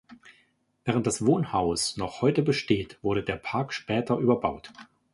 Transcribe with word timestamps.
Während 0.83 1.05
das 1.05 1.23
Wohnhaus 1.27 1.95
noch 1.95 2.21
heute 2.23 2.41
besteht, 2.41 2.97
wurde 3.03 3.21
der 3.21 3.35
Park 3.35 3.71
später 3.71 4.17
überbaut. 4.17 4.73